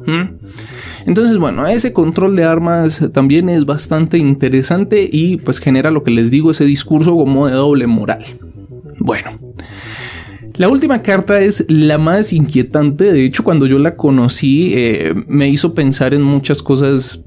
Entonces, 1.07 1.37
bueno, 1.37 1.65
ese 1.65 1.93
control 1.93 2.35
de 2.35 2.43
armas 2.43 3.09
también 3.11 3.49
es 3.49 3.65
bastante 3.65 4.19
interesante 4.19 5.09
y 5.11 5.37
pues 5.37 5.59
genera 5.59 5.89
lo 5.89 6.03
que 6.03 6.11
les 6.11 6.29
digo, 6.29 6.51
ese 6.51 6.65
discurso 6.65 7.15
como 7.15 7.47
de 7.47 7.53
doble 7.53 7.87
moral. 7.87 8.23
Bueno, 9.03 9.31
la 10.53 10.69
última 10.69 11.01
carta 11.01 11.41
es 11.41 11.65
la 11.69 11.97
más 11.97 12.33
inquietante. 12.33 13.11
De 13.11 13.25
hecho, 13.25 13.43
cuando 13.43 13.65
yo 13.65 13.79
la 13.79 13.95
conocí, 13.95 14.73
eh, 14.75 15.15
me 15.27 15.49
hizo 15.49 15.73
pensar 15.73 16.13
en 16.13 16.21
muchas 16.21 16.61
cosas. 16.61 17.25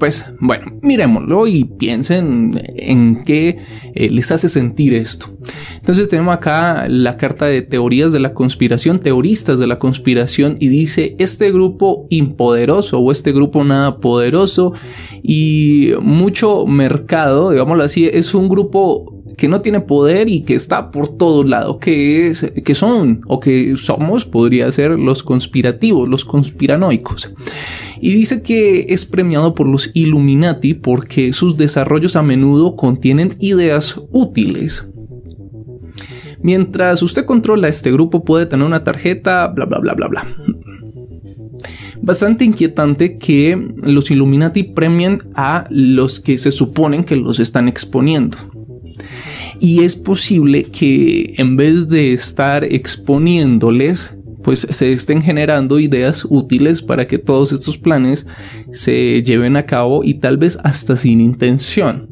Pues 0.00 0.34
bueno, 0.40 0.72
miremoslo 0.82 1.46
y 1.46 1.64
piensen 1.64 2.60
en 2.76 3.24
qué 3.24 3.58
eh, 3.94 4.10
les 4.10 4.30
hace 4.32 4.48
sentir 4.48 4.94
esto. 4.94 5.26
Entonces 5.76 6.08
tenemos 6.08 6.34
acá 6.34 6.86
la 6.88 7.16
carta 7.16 7.46
de 7.46 7.62
teorías 7.62 8.12
de 8.12 8.20
la 8.20 8.34
conspiración, 8.34 9.00
teoristas 9.00 9.58
de 9.58 9.66
la 9.66 9.78
conspiración, 9.78 10.56
y 10.60 10.68
dice 10.68 11.16
este 11.18 11.50
grupo 11.50 12.06
impoderoso 12.10 12.98
o 12.98 13.10
este 13.10 13.32
grupo 13.32 13.64
nada 13.64 13.98
poderoso 13.98 14.72
y 15.22 15.92
mucho 16.00 16.66
mercado, 16.66 17.50
digámoslo 17.50 17.82
así, 17.82 18.08
es 18.12 18.34
un 18.34 18.48
grupo 18.48 19.17
que 19.38 19.48
no 19.48 19.60
tiene 19.62 19.80
poder 19.80 20.28
y 20.28 20.42
que 20.42 20.54
está 20.54 20.90
por 20.90 21.16
todos 21.16 21.48
lados, 21.48 21.78
que 21.80 22.26
es, 22.26 22.52
que 22.64 22.74
son 22.74 23.22
o 23.28 23.38
que 23.38 23.76
somos, 23.76 24.24
podría 24.24 24.70
ser 24.72 24.98
los 24.98 25.22
conspirativos, 25.22 26.08
los 26.08 26.24
conspiranoicos. 26.24 27.32
Y 28.00 28.12
dice 28.12 28.42
que 28.42 28.86
es 28.90 29.06
premiado 29.06 29.54
por 29.54 29.68
los 29.68 29.92
Illuminati 29.94 30.74
porque 30.74 31.32
sus 31.32 31.56
desarrollos 31.56 32.16
a 32.16 32.22
menudo 32.22 32.74
contienen 32.74 33.30
ideas 33.38 34.02
útiles. 34.10 34.90
Mientras 36.42 37.00
usted 37.02 37.24
controla 37.24 37.68
este 37.68 37.92
grupo 37.92 38.24
puede 38.24 38.46
tener 38.46 38.66
una 38.66 38.82
tarjeta, 38.82 39.46
bla, 39.46 39.66
bla, 39.66 39.78
bla, 39.78 39.94
bla, 39.94 40.08
bla. 40.08 40.26
Bastante 42.02 42.44
inquietante 42.44 43.16
que 43.16 43.72
los 43.82 44.10
Illuminati 44.10 44.64
premien 44.64 45.20
a 45.34 45.66
los 45.70 46.18
que 46.18 46.38
se 46.38 46.50
suponen 46.50 47.04
que 47.04 47.16
los 47.16 47.38
están 47.38 47.68
exponiendo 47.68 48.36
y 49.60 49.84
es 49.84 49.96
posible 49.96 50.64
que 50.64 51.34
en 51.38 51.56
vez 51.56 51.88
de 51.88 52.12
estar 52.12 52.64
exponiéndoles, 52.64 54.18
pues 54.42 54.66
se 54.70 54.92
estén 54.92 55.20
generando 55.20 55.78
ideas 55.78 56.26
útiles 56.28 56.82
para 56.82 57.06
que 57.06 57.18
todos 57.18 57.52
estos 57.52 57.76
planes 57.76 58.26
se 58.72 59.22
lleven 59.22 59.56
a 59.56 59.66
cabo 59.66 60.04
y 60.04 60.14
tal 60.14 60.38
vez 60.38 60.58
hasta 60.62 60.96
sin 60.96 61.20
intención. 61.20 62.08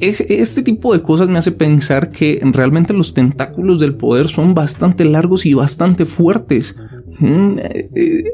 este 0.00 0.62
tipo 0.62 0.92
de 0.94 1.02
cosas 1.02 1.28
me 1.28 1.38
hace 1.38 1.52
pensar 1.52 2.10
que 2.10 2.40
realmente 2.42 2.94
los 2.94 3.12
tentáculos 3.12 3.80
del 3.80 3.94
poder 3.96 4.28
son 4.28 4.54
bastante 4.54 5.04
largos 5.04 5.44
y 5.44 5.54
bastante 5.54 6.04
fuertes. 6.04 6.76
Mm, 7.18 7.58
eh, 7.58 7.90
eh, 7.94 8.24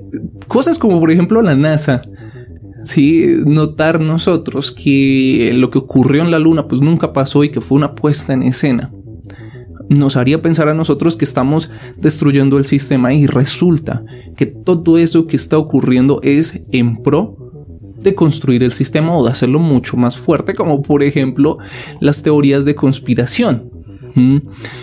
cosas 0.49 0.79
como 0.79 0.99
por 0.99 1.11
ejemplo 1.11 1.41
la 1.41 1.55
NASA 1.55 2.03
sí, 2.85 3.27
notar 3.45 4.01
nosotros 4.01 4.73
que 4.73 5.53
lo 5.55 5.71
que 5.71 5.79
ocurrió 5.79 6.23
en 6.23 6.31
la 6.31 6.39
luna 6.39 6.69
pues 6.69 6.81
nunca 6.81 7.13
pasó 7.13 7.45
y 7.45 7.51
que 7.51 7.61
fue 7.61 7.79
una 7.79 7.95
puesta 7.95 8.33
en 8.33 8.43
escena. 8.43 8.93
Nos 9.89 10.17
haría 10.17 10.41
pensar 10.41 10.69
a 10.69 10.75
nosotros 10.75 11.17
que 11.17 11.25
estamos 11.25 11.71
destruyendo 11.97 12.57
el 12.57 12.65
sistema 12.65 13.13
y 13.13 13.27
resulta 13.27 14.05
que 14.37 14.47
todo 14.47 14.97
eso 14.97 15.27
que 15.27 15.37
está 15.37 15.59
ocurriendo 15.59 16.21
es 16.23 16.63
en 16.71 16.97
pro 16.97 17.37
de 18.03 18.15
construir 18.15 18.63
el 18.63 18.73
sistema 18.73 19.17
o 19.17 19.25
de 19.25 19.31
hacerlo 19.31 19.59
mucho 19.59 19.97
más 19.97 20.17
fuerte, 20.17 20.55
como 20.55 20.83
por 20.83 21.03
ejemplo 21.03 21.59
las 22.01 22.23
teorías 22.23 22.65
de 22.65 22.75
conspiración. 22.75 23.71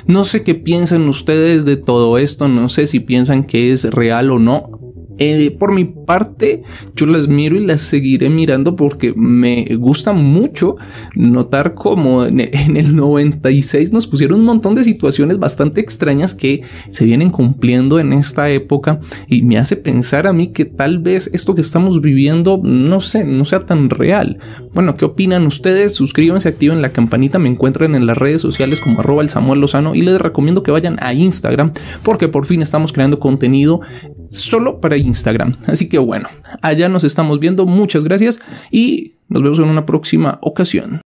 No 0.07 0.25
sé 0.25 0.43
qué 0.43 0.55
piensan 0.55 1.07
ustedes 1.07 1.65
de 1.65 1.77
todo 1.77 2.17
esto, 2.17 2.47
no 2.47 2.69
sé 2.69 2.87
si 2.87 2.99
piensan 2.99 3.43
que 3.43 3.71
es 3.71 3.85
real 3.91 4.31
o 4.31 4.39
no. 4.39 4.78
Eh, 5.19 5.51
por 5.51 5.73
mi 5.73 5.83
parte, 5.83 6.63
yo 6.95 7.05
las 7.05 7.27
miro 7.27 7.57
y 7.57 7.65
las 7.65 7.81
seguiré 7.81 8.29
mirando 8.29 8.75
porque 8.75 9.13
me 9.15 9.65
gusta 9.75 10.13
mucho 10.13 10.77
notar 11.15 11.75
cómo 11.75 12.25
en 12.25 12.39
el 12.39 12.95
96 12.95 13.91
nos 13.91 14.07
pusieron 14.07 14.39
un 14.39 14.45
montón 14.45 14.75
de 14.75 14.83
situaciones 14.83 15.37
bastante 15.37 15.81
extrañas 15.81 16.33
que 16.33 16.61
se 16.89 17.05
vienen 17.05 17.29
cumpliendo 17.29 17.99
en 17.99 18.13
esta 18.13 18.49
época 18.49 18.99
y 19.27 19.41
me 19.41 19.57
hace 19.57 19.75
pensar 19.75 20.25
a 20.25 20.33
mí 20.33 20.47
que 20.47 20.65
tal 20.65 20.99
vez 20.99 21.29
esto 21.33 21.53
que 21.53 21.61
estamos 21.61 22.01
viviendo, 22.01 22.59
no 22.63 23.01
sé, 23.01 23.25
no 23.25 23.43
sea 23.43 23.65
tan 23.65 23.89
real. 23.89 24.37
Bueno, 24.73 24.95
¿qué 24.95 25.05
opinan 25.05 25.45
ustedes? 25.45 25.93
Suscríbanse, 25.95 26.47
activen 26.47 26.81
la 26.81 26.93
campanita, 26.93 27.39
me 27.39 27.49
encuentran 27.49 27.95
en 27.95 28.05
las 28.05 28.17
redes 28.17 28.41
sociales 28.41 28.79
como 28.79 29.01
arroba 29.01 29.21
el 29.21 29.29
Samuel 29.29 29.59
Lozano 29.59 29.95
y 29.95 30.01
les 30.01 30.21
recomiendo 30.21 30.63
que 30.63 30.71
vayan 30.71 30.97
a 31.01 31.13
Instagram 31.13 31.73
porque 32.03 32.29
por 32.29 32.45
fin 32.45 32.61
estamos 32.61 32.93
creando 32.93 33.19
contenido 33.19 33.81
solo 34.29 34.79
para 34.79 34.97
Instagram. 34.97 35.53
Así 35.67 35.89
que 35.89 35.97
bueno, 35.97 36.29
allá 36.61 36.89
nos 36.89 37.03
estamos 37.03 37.39
viendo. 37.39 37.65
Muchas 37.65 38.03
gracias 38.03 38.39
y 38.71 39.13
nos 39.27 39.43
vemos 39.43 39.59
en 39.59 39.65
una 39.65 39.85
próxima 39.85 40.39
ocasión. 40.41 41.01